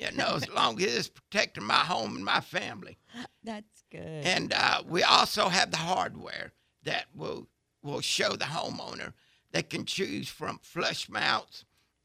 You 0.00 0.10
know, 0.12 0.34
as 0.34 0.48
long 0.54 0.80
as 0.82 0.96
it's 0.96 1.08
protecting 1.08 1.64
my 1.64 1.74
home 1.74 2.16
and 2.16 2.24
my 2.24 2.40
family. 2.40 2.98
That's 3.44 3.84
good. 3.92 4.02
And 4.24 4.52
uh, 4.52 4.82
we 4.88 5.04
also 5.04 5.48
have 5.48 5.70
the 5.70 5.76
hardware 5.76 6.52
that 6.82 7.06
will 7.14 7.48
will 7.82 8.00
show 8.00 8.30
the 8.30 8.46
homeowner 8.46 9.12
they 9.52 9.62
can 9.62 9.84
choose 9.84 10.28
from 10.28 10.58
flush 10.62 11.08
mounts 11.08 11.64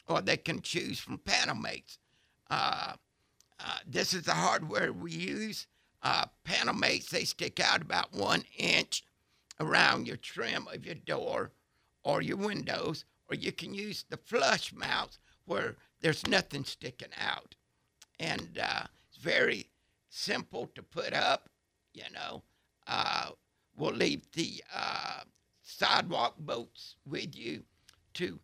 or 0.09 0.21
they 0.21 0.37
can 0.37 0.61
choose 0.61 0.99
from 0.99 1.19
panel 1.19 1.55
mates. 1.55 1.99
Uh, 2.49 2.93
uh, 3.59 3.77
this 3.87 4.13
is 4.13 4.23
the 4.23 4.33
hardware 4.33 4.91
we 4.91 5.11
use. 5.11 5.67
Uh, 6.01 6.25
panel 6.43 6.73
mates 6.73 7.09
they 7.09 7.23
stick 7.23 7.59
out 7.59 7.81
about 7.81 8.13
one 8.13 8.43
inch 8.57 9.03
around 9.59 10.07
your 10.07 10.17
trim 10.17 10.67
of 10.73 10.85
your 10.85 10.95
door 10.95 11.51
or 12.03 12.21
your 12.21 12.37
windows, 12.37 13.05
or 13.29 13.35
you 13.35 13.51
can 13.51 13.73
use 13.73 14.05
the 14.09 14.17
flush 14.17 14.73
mounts 14.73 15.19
where 15.45 15.75
there's 16.01 16.25
nothing 16.25 16.63
sticking 16.63 17.09
out, 17.19 17.55
and 18.19 18.57
uh, 18.61 18.83
it's 19.09 19.17
very 19.17 19.67
simple 20.09 20.69
to 20.73 20.81
put 20.81 21.13
up. 21.13 21.49
You 21.93 22.03
know, 22.13 22.43
uh, 22.87 23.31
we'll 23.75 23.93
leave 23.93 24.31
the 24.31 24.63
uh, 24.73 25.21
sidewalk 25.61 26.35
bolts 26.39 26.95
with 27.05 27.35
you 27.35 27.63
to 28.13 28.39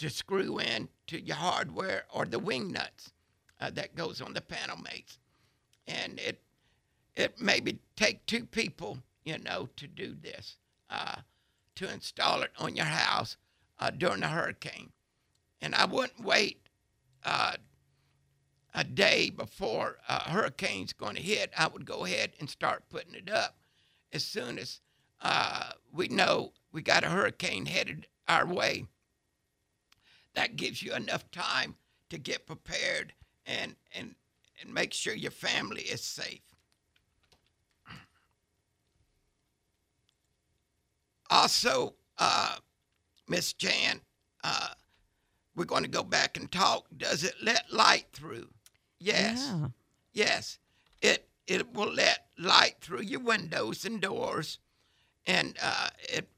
to 0.00 0.10
screw 0.10 0.58
in 0.58 0.88
to 1.06 1.20
your 1.20 1.36
hardware 1.36 2.04
or 2.10 2.24
the 2.24 2.38
wing 2.38 2.72
nuts 2.72 3.12
uh, 3.60 3.70
that 3.70 3.94
goes 3.94 4.20
on 4.20 4.32
the 4.32 4.40
panel 4.40 4.78
mates, 4.78 5.18
and 5.86 6.18
it 6.18 6.40
it 7.14 7.40
maybe 7.40 7.78
take 7.96 8.24
two 8.24 8.44
people, 8.46 8.98
you 9.24 9.38
know, 9.38 9.68
to 9.76 9.86
do 9.86 10.16
this, 10.22 10.56
uh, 10.88 11.16
to 11.74 11.92
install 11.92 12.42
it 12.42 12.52
on 12.58 12.76
your 12.76 12.86
house 12.86 13.36
uh, 13.78 13.90
during 13.90 14.22
a 14.22 14.28
hurricane, 14.28 14.90
and 15.60 15.74
I 15.74 15.84
wouldn't 15.84 16.24
wait 16.24 16.68
uh, 17.24 17.56
a 18.74 18.84
day 18.84 19.30
before 19.30 19.98
a 20.08 20.30
hurricane's 20.30 20.92
going 20.92 21.16
to 21.16 21.22
hit, 21.22 21.52
I 21.56 21.66
would 21.66 21.84
go 21.84 22.04
ahead 22.04 22.32
and 22.38 22.48
start 22.48 22.88
putting 22.88 23.14
it 23.14 23.30
up. 23.30 23.56
As 24.12 24.24
soon 24.24 24.58
as 24.58 24.80
uh, 25.20 25.72
we 25.92 26.08
know 26.08 26.52
we 26.72 26.82
got 26.82 27.04
a 27.04 27.08
hurricane 27.10 27.66
headed 27.66 28.06
our 28.28 28.46
way. 28.46 28.86
That 30.34 30.56
gives 30.56 30.82
you 30.82 30.94
enough 30.94 31.30
time 31.30 31.76
to 32.08 32.18
get 32.18 32.46
prepared 32.46 33.12
and 33.46 33.76
and 33.92 34.14
and 34.60 34.72
make 34.74 34.92
sure 34.92 35.14
your 35.14 35.30
family 35.30 35.82
is 35.82 36.02
safe. 36.02 36.42
Also, 41.30 41.94
uh, 42.18 42.56
Miss 43.28 43.52
Jan, 43.52 44.00
uh, 44.42 44.70
we're 45.54 45.64
going 45.64 45.84
to 45.84 45.88
go 45.88 46.02
back 46.02 46.36
and 46.36 46.50
talk. 46.50 46.86
Does 46.96 47.22
it 47.24 47.34
let 47.42 47.72
light 47.72 48.06
through? 48.12 48.48
Yes. 48.98 49.48
Yeah. 49.48 49.68
Yes. 50.12 50.58
It 51.00 51.28
it 51.46 51.72
will 51.72 51.92
let 51.92 52.26
light 52.38 52.76
through 52.80 53.02
your 53.02 53.20
windows 53.20 53.84
and 53.84 54.00
doors, 54.00 54.58
and 55.26 55.56
uh, 55.62 55.88
it 56.00 56.28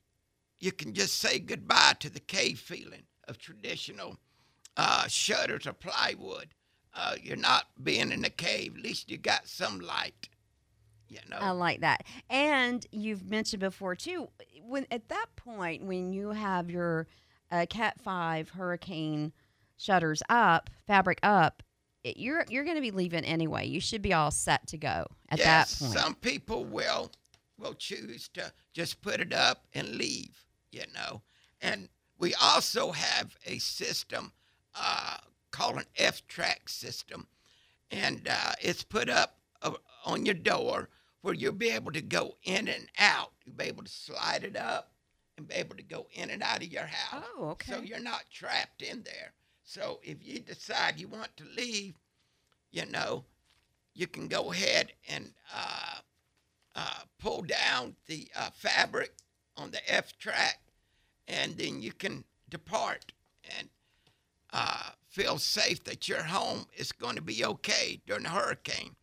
you 0.61 0.73
can 0.73 0.95
just 0.95 1.19
say 1.19 1.39
goodbye 1.39 1.95
to 2.01 2.09
the 2.09 2.21
cave 2.21 2.59
feeling 2.59 3.03
of 3.29 3.39
traditional 3.39 4.17
uh, 4.77 5.07
shutters 5.09 5.67
or 5.67 5.73
plywood. 5.73 6.49
Uh, 6.95 7.15
you're 7.23 7.37
not 7.37 7.67
being 7.83 8.13
in 8.13 8.25
a 8.25 8.31
cave. 8.31 8.75
At 8.77 8.83
least 8.83 9.11
you 9.11 9.17
got 9.17 9.49
some 9.49 9.81
light. 9.81 10.29
You 11.09 11.19
know. 11.29 11.39
I 11.39 11.51
like 11.51 11.81
that. 11.81 12.05
And 12.31 12.87
you've 12.91 13.29
mentioned 13.31 13.61
before 13.61 13.95
too, 13.95 14.29
when 14.67 14.87
at 14.91 15.09
that 15.09 15.27
point 15.37 15.85
when 15.85 16.13
you 16.13 16.31
have 16.31 16.71
your 16.71 17.07
uh, 17.51 17.67
Cat 17.69 18.01
Five 18.03 18.51
Hurricane 18.51 19.33
shutters 19.77 20.23
up, 20.29 20.71
fabric 20.87 21.19
up, 21.23 21.63
it, 22.03 22.17
you're 22.17 22.45
you're 22.49 22.65
going 22.65 22.77
to 22.77 22.83
be 22.83 22.91
leaving 22.91 23.25
anyway. 23.25 23.67
You 23.67 23.81
should 23.81 24.03
be 24.03 24.15
all 24.15 24.31
set 24.31 24.67
to 24.69 24.79
go 24.79 25.07
at 25.29 25.39
yes, 25.39 25.79
that 25.79 25.85
point. 25.85 25.99
some 25.99 26.15
people 26.15 26.65
will 26.65 27.11
will 27.59 27.75
choose 27.75 28.29
to 28.35 28.51
just 28.73 29.03
put 29.03 29.21
it 29.21 29.33
up 29.33 29.67
and 29.75 29.97
leave. 29.97 30.45
You 30.71 30.85
know, 30.95 31.21
and 31.61 31.89
we 32.23 32.35
also 32.37 32.93
have 32.93 33.37
a 33.47 33.59
system 33.59 34.33
uh, 34.77 35.17
called 35.51 35.77
an 35.77 35.87
F 35.97 36.25
track 36.29 36.69
system, 36.69 37.27
and 37.91 38.29
uh, 38.31 38.53
it's 38.61 38.85
put 38.85 39.11
up 39.11 39.41
uh, 39.61 39.73
on 40.07 40.25
your 40.25 40.37
door 40.37 40.89
where 41.23 41.35
you'll 41.35 41.53
be 41.53 41.71
able 41.71 41.91
to 41.91 42.01
go 42.01 42.37
in 42.45 42.69
and 42.69 42.87
out. 42.97 43.33
You'll 43.45 43.57
be 43.57 43.65
able 43.65 43.83
to 43.83 43.91
slide 43.91 44.45
it 44.45 44.57
up 44.57 44.93
and 45.37 45.49
be 45.49 45.57
able 45.57 45.75
to 45.75 45.83
go 45.83 46.07
in 46.13 46.31
and 46.31 46.45
out 46.45 46.63
of 46.63 46.73
your 46.73 46.87
house. 46.87 47.25
Oh, 47.37 47.51
okay. 47.51 47.73
So 47.73 47.81
you're 47.81 47.99
not 47.99 48.23
trapped 48.31 48.83
in 48.83 49.03
there. 49.03 49.33
So 49.65 49.99
if 50.05 50.19
you 50.21 50.39
decide 50.39 51.01
you 51.01 51.09
want 51.09 51.37
to 51.39 51.45
leave, 51.57 51.95
you 52.71 52.87
know, 52.87 53.25
you 53.95 54.07
can 54.07 54.29
go 54.29 54.53
ahead 54.53 54.93
and 55.09 55.33
uh, 55.53 55.99
uh, 56.77 57.01
pull 57.19 57.43
down 57.43 57.97
the 58.07 58.29
uh, 58.37 58.51
fabric 58.55 59.13
on 59.57 59.73
the 59.73 59.93
F 59.93 60.17
track, 60.19 60.61
and 61.33 61.57
then 61.57 61.81
you 61.81 61.93
can 61.93 62.25
depart 62.51 63.13
and 63.59 63.69
uh, 64.53 64.91
feel 65.09 65.39
safe 65.39 65.83
that 65.85 66.09
your 66.09 66.23
home 66.23 66.67
is 66.77 66.93
going 66.93 67.17
to 67.17 67.23
be 67.23 67.45
okay 67.45 68.01
during 68.07 68.27
a 68.27 68.31
hurricane. 68.31 68.95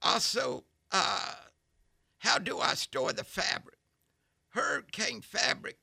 Also, 0.00 0.64
uh, 0.90 1.34
how 2.18 2.38
do 2.38 2.58
I 2.58 2.74
store 2.74 3.12
the 3.12 3.24
fabric? 3.24 3.76
Hurricane 4.48 5.20
fabric, 5.20 5.76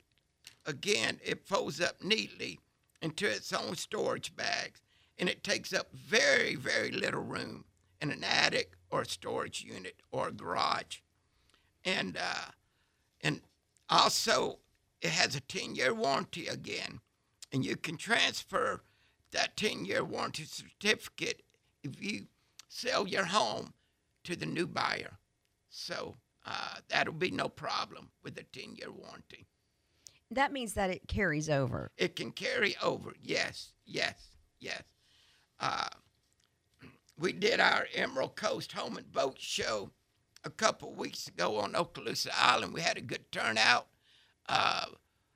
again, 0.66 1.20
it 1.24 1.48
folds 1.48 1.80
up 1.80 2.04
neatly 2.04 2.60
into 3.02 3.28
its 3.28 3.54
own 3.54 3.76
storage 3.76 4.36
bags, 4.36 4.82
and 5.18 5.30
it 5.30 5.44
takes 5.44 5.74
up 5.74 5.88
very, 5.94 6.56
very 6.56 6.92
little 6.92 7.22
room 7.22 7.64
in 8.02 8.12
an 8.12 8.24
attic 8.24 8.74
or 8.90 9.06
storage 9.06 9.64
unit 9.64 10.02
or 10.12 10.32
garage. 10.32 10.98
And 11.86 12.18
uh, 12.18 12.52
and 13.22 13.42
also, 13.90 14.60
it 15.02 15.12
has 15.12 15.36
a 15.36 15.40
10 15.42 15.76
year 15.76 15.94
warranty 15.94 16.48
again, 16.48 17.00
and 17.52 17.66
you 17.66 17.76
can 17.76 17.98
transfer 17.98 18.82
that 19.32 19.56
10 19.58 19.86
year 19.86 20.04
warranty 20.04 20.44
certificate 20.44 21.44
if 21.84 22.02
you 22.02 22.28
sell 22.68 23.08
your 23.08 23.26
home 23.26 23.74
to 24.24 24.36
the 24.36 24.46
new 24.46 24.68
buyer. 24.68 25.18
So 25.70 26.18
uh, 26.46 26.76
that'll 26.90 27.14
be 27.14 27.32
no 27.32 27.48
problem 27.50 28.10
with 28.24 28.36
the 28.36 28.44
10 28.44 28.76
year 28.76 28.92
warranty. 28.92 29.48
that 30.32 30.52
means 30.52 30.74
that 30.74 30.90
it 30.90 31.08
carries 31.08 31.50
over. 31.50 31.92
It 31.98 32.16
can 32.16 32.32
carry 32.32 32.76
over. 32.84 33.14
Yes, 33.22 33.74
yes, 33.86 34.30
yes. 34.60 34.84
Uh, 35.60 35.88
we 37.18 37.34
did 37.34 37.60
our 37.60 37.86
Emerald 37.94 38.36
Coast 38.36 38.72
Home 38.74 38.98
and 38.98 39.12
Boat 39.12 39.38
Show 39.40 39.92
a 40.44 40.50
couple 40.50 40.94
weeks 40.94 41.28
ago 41.28 41.58
on 41.58 41.74
Okaloosa 41.74 42.30
Island. 42.36 42.74
We 42.74 42.82
had 42.82 42.98
a 42.98 43.02
good 43.02 43.32
turnout. 43.32 43.88
Uh, 44.48 44.86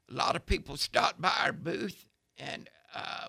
a 0.10 0.14
lot 0.14 0.36
of 0.36 0.46
people 0.46 0.78
stopped 0.78 1.22
by 1.22 1.34
our 1.44 1.54
booth 1.54 2.06
and 2.38 2.70
uh, 2.96 3.28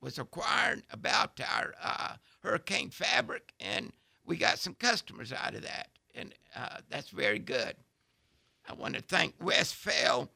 was 0.00 0.18
inquiring 0.18 0.82
about 0.90 1.40
our 1.40 1.74
uh, 1.82 2.14
hurricane 2.42 2.90
fabric, 2.90 3.52
and 3.60 3.92
we 4.24 4.36
got 4.36 4.58
some 4.58 4.74
customers 4.74 5.32
out 5.32 5.54
of 5.54 5.62
that, 5.62 5.88
and 6.14 6.34
uh, 6.54 6.78
that's 6.88 7.10
very 7.10 7.38
good. 7.38 7.74
I 8.68 8.74
want 8.74 8.94
to 8.94 9.02
thank 9.02 9.34
Wes 9.40 9.72
Fell 9.72 10.30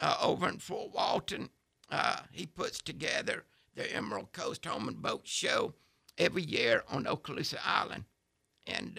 uh, 0.00 0.16
over 0.22 0.48
in 0.48 0.58
Fort 0.58 0.92
Walton. 0.94 1.50
Uh, 1.90 2.20
he 2.30 2.46
puts 2.46 2.80
together 2.80 3.44
the 3.74 3.92
Emerald 3.94 4.32
Coast 4.32 4.64
Home 4.66 4.88
and 4.88 5.02
Boat 5.02 5.22
Show 5.24 5.74
every 6.16 6.42
year 6.42 6.84
on 6.88 7.04
Okaloosa 7.04 7.58
Island, 7.64 8.04
and 8.66 8.98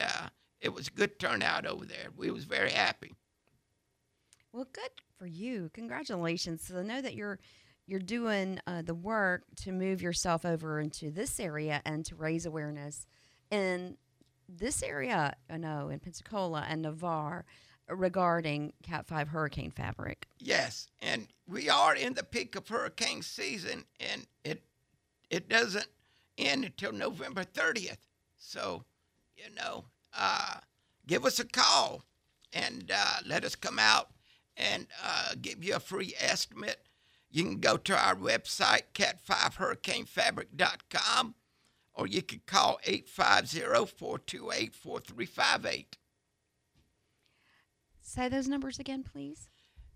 it 0.63 0.73
was 0.73 0.87
a 0.87 0.91
good 0.91 1.19
turnout 1.19 1.65
over 1.67 1.85
there. 1.85 2.07
We 2.15 2.31
was 2.31 2.45
very 2.45 2.71
happy. 2.71 3.13
Well, 4.53 4.67
good 4.71 4.89
for 5.19 5.27
you. 5.27 5.69
Congratulations. 5.73 6.65
So 6.65 6.79
I 6.79 6.83
know 6.83 7.01
that 7.01 7.15
you're 7.15 7.39
you're 7.85 7.99
doing 7.99 8.59
uh, 8.65 8.81
the 8.81 8.95
work 8.95 9.43
to 9.57 9.73
move 9.73 10.01
yourself 10.01 10.45
over 10.45 10.79
into 10.79 11.11
this 11.11 11.37
area 11.37 11.81
and 11.83 12.05
to 12.05 12.15
raise 12.15 12.45
awareness 12.45 13.05
in 13.51 13.97
this 14.47 14.81
area. 14.81 15.35
I 15.49 15.57
know 15.57 15.89
in 15.89 15.99
Pensacola 15.99 16.65
and 16.69 16.83
Navarre 16.83 17.43
regarding 17.89 18.71
Cat 18.83 19.05
Five 19.05 19.27
hurricane 19.27 19.71
fabric. 19.71 20.27
Yes, 20.39 20.87
and 21.01 21.27
we 21.45 21.69
are 21.69 21.93
in 21.93 22.13
the 22.13 22.23
peak 22.23 22.55
of 22.55 22.69
hurricane 22.69 23.21
season, 23.21 23.83
and 23.99 24.27
it 24.45 24.63
it 25.29 25.49
doesn't 25.49 25.87
end 26.37 26.63
until 26.63 26.93
November 26.93 27.43
30th. 27.43 27.97
So, 28.37 28.85
you 29.35 29.53
know, 29.55 29.85
uh, 30.17 30.57
give 31.07 31.25
us 31.25 31.39
a 31.39 31.45
call 31.45 32.03
and 32.51 32.91
uh, 32.93 33.15
let 33.25 33.43
us 33.43 33.55
come 33.55 33.79
out 33.79 34.09
and 34.55 34.85
uh, 35.03 35.31
give 35.41 35.63
you 35.63 35.75
a 35.75 35.79
free 35.79 36.13
estimate. 36.19 36.85
You 37.31 37.43
can 37.43 37.59
go 37.59 37.77
to 37.77 37.97
our 37.97 38.15
website, 38.15 38.83
cat5hurricanefabric.com, 38.93 41.35
or 41.95 42.05
you 42.07 42.21
can 42.21 42.41
call 42.45 42.79
850 42.85 43.59
428 43.97 44.75
4358. 44.75 45.97
Say 48.01 48.29
those 48.29 48.47
numbers 48.47 48.77
again, 48.79 49.03
please. 49.03 49.49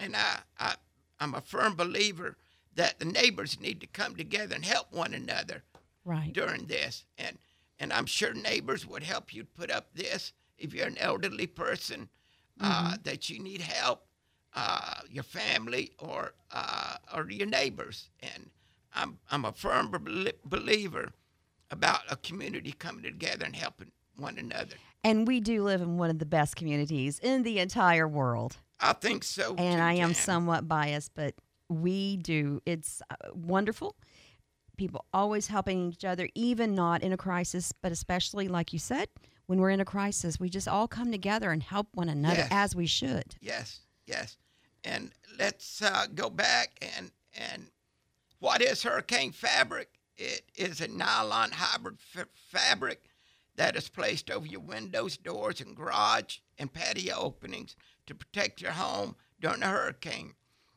and 0.00 0.14
I, 0.14 0.40
I 0.58 0.74
I'm 1.20 1.34
a 1.34 1.40
firm 1.40 1.74
believer 1.74 2.36
that 2.74 2.98
the 2.98 3.04
neighbors 3.04 3.58
need 3.60 3.80
to 3.80 3.86
come 3.86 4.14
together 4.14 4.54
and 4.54 4.64
help 4.64 4.92
one 4.92 5.14
another 5.14 5.64
right 6.04 6.32
during 6.32 6.66
this. 6.66 7.04
And 7.16 7.38
and 7.78 7.92
I'm 7.92 8.06
sure 8.06 8.34
neighbors 8.34 8.86
would 8.86 9.02
help 9.02 9.32
you 9.32 9.44
put 9.44 9.70
up 9.70 9.94
this 9.94 10.32
if 10.58 10.74
you're 10.74 10.86
an 10.86 10.98
elderly 10.98 11.46
person 11.46 12.08
uh, 12.60 12.96
that 13.04 13.30
you 13.30 13.38
need 13.38 13.60
help, 13.60 14.04
uh, 14.54 15.00
your 15.08 15.22
family 15.22 15.92
or 15.98 16.34
uh, 16.50 16.96
or 17.14 17.30
your 17.30 17.46
neighbors. 17.46 18.10
And 18.20 18.50
I'm 18.94 19.18
I'm 19.30 19.44
a 19.44 19.52
firm 19.52 19.90
believer 20.44 21.12
about 21.70 22.00
a 22.10 22.16
community 22.16 22.72
coming 22.72 23.02
together 23.04 23.44
and 23.44 23.54
helping 23.54 23.92
one 24.16 24.38
another. 24.38 24.76
and 25.04 25.26
we 25.28 25.38
do 25.40 25.62
live 25.62 25.80
in 25.80 25.96
one 25.96 26.10
of 26.10 26.18
the 26.18 26.26
best 26.26 26.56
communities 26.56 27.18
in 27.20 27.42
the 27.44 27.58
entire 27.60 28.08
world 28.08 28.56
I 28.80 28.92
think 28.94 29.22
so. 29.24 29.54
and 29.56 29.80
i 29.80 29.92
am 29.94 30.12
Jan. 30.12 30.14
somewhat 30.14 30.66
biased 30.66 31.12
but 31.14 31.34
we 31.68 32.16
do 32.16 32.60
it's 32.66 33.00
uh, 33.10 33.14
wonderful 33.34 33.94
people 34.76 35.04
always 35.12 35.46
helping 35.48 35.92
each 35.92 36.04
other 36.04 36.28
even 36.34 36.74
not 36.74 37.02
in 37.02 37.12
a 37.12 37.16
crisis 37.16 37.72
but 37.82 37.92
especially 37.92 38.48
like 38.48 38.72
you 38.72 38.78
said 38.78 39.08
when 39.46 39.60
we're 39.60 39.70
in 39.70 39.80
a 39.80 39.84
crisis 39.84 40.40
we 40.40 40.48
just 40.48 40.66
all 40.68 40.88
come 40.88 41.10
together 41.12 41.50
and 41.52 41.62
help 41.62 41.86
one 41.94 42.08
another 42.08 42.36
Yes. 42.36 42.48
as 42.50 42.76
we 42.76 42.86
should 42.86 43.36
Yes, 43.40 43.80
yes. 44.06 44.36
And 44.84 45.10
let's 45.38 45.82
uh, 45.82 46.06
go 46.14 46.30
back 46.30 46.78
and 46.96 47.10
and 47.34 47.66
what 48.40 48.62
is 48.62 48.82
hurricane 48.82 49.32
fabric? 49.32 49.88
It 50.16 50.42
is 50.56 50.80
a 50.80 50.88
nylon 50.88 51.50
hybrid 51.52 51.98
f- 52.16 52.26
fabric 52.50 53.02
that 53.56 53.76
is 53.76 53.88
placed 53.88 54.30
over 54.30 54.46
your 54.46 54.60
windows, 54.60 55.16
doors, 55.16 55.60
and 55.60 55.76
garage 55.76 56.38
and 56.58 56.72
patio 56.72 57.16
openings 57.18 57.74
to 58.06 58.14
protect 58.14 58.60
your 58.60 58.72
home 58.72 59.16
during 59.40 59.62
a 59.62 59.68
hurricane. 59.68 60.34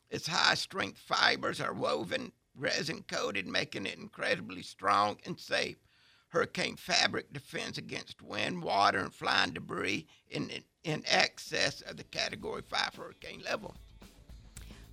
Its 0.10 0.28
high 0.28 0.56
strength 0.56 0.97
fibers 0.97 1.62
are 1.62 1.74
woven, 1.74 2.32
resin 2.56 3.04
coated, 3.08 3.47
making 3.47 3.86
it 3.86 3.97
incredibly 3.97 4.62
strong 4.62 5.17
and 5.26 5.39
safe. 5.39 5.78
Hurricane 6.30 6.76
fabric 6.76 7.32
defends 7.32 7.78
against 7.78 8.21
wind, 8.21 8.63
water, 8.63 9.00
and 9.00 9.13
flying 9.13 9.52
debris 9.52 10.08
in, 10.30 10.50
in, 10.50 10.63
in 10.84 11.04
excess 11.06 11.82
of 11.82 11.97
the 11.97 12.04
Category 12.06 12.62
5 12.62 12.95
hurricane 12.95 13.41
level. 13.45 13.76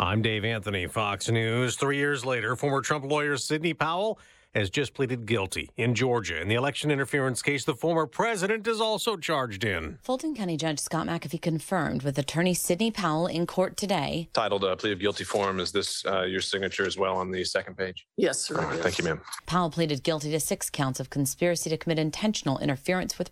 I'm 0.00 0.22
Dave 0.22 0.42
Anthony, 0.42 0.86
Fox 0.86 1.28
News. 1.28 1.76
Three 1.76 1.98
years 1.98 2.24
later, 2.24 2.56
former 2.56 2.80
Trump 2.80 3.04
lawyer 3.04 3.36
Sidney 3.36 3.74
Powell 3.74 4.18
has 4.54 4.70
just 4.70 4.94
pleaded 4.94 5.26
guilty 5.26 5.70
in 5.76 5.94
Georgia 5.94 6.40
in 6.40 6.48
the 6.48 6.54
election 6.54 6.90
interference 6.90 7.40
case 7.42 7.64
the 7.64 7.74
former 7.74 8.06
president 8.06 8.66
is 8.66 8.80
also 8.80 9.16
charged 9.16 9.64
in. 9.64 9.98
Fulton 10.02 10.34
County 10.34 10.56
Judge 10.56 10.78
Scott 10.78 11.06
McAfee 11.06 11.40
confirmed 11.40 12.02
with 12.02 12.18
attorney 12.18 12.54
Sidney 12.54 12.90
Powell 12.90 13.26
in 13.26 13.46
court 13.46 13.76
today. 13.76 14.28
titled 14.32 14.64
uh, 14.64 14.76
plea 14.76 14.92
of 14.92 14.98
guilty 14.98 15.24
form. 15.24 15.60
Is 15.60 15.72
this 15.72 16.04
uh, 16.06 16.22
your 16.22 16.40
signature 16.40 16.86
as 16.86 16.98
well 16.98 17.16
on 17.16 17.30
the 17.30 17.44
second 17.44 17.76
page? 17.76 18.06
Yes, 18.16 18.40
sir. 18.40 18.56
Thank 18.76 18.98
you, 18.98 19.04
ma'am. 19.04 19.20
Powell 19.46 19.70
pleaded 19.70 20.02
guilty 20.02 20.30
to 20.30 20.40
six 20.40 20.68
counts 20.68 21.00
of 21.00 21.10
conspiracy 21.10 21.70
to 21.70 21.76
commit 21.76 21.98
intentional 21.98 22.58
interference 22.58 23.18
with 23.18 23.30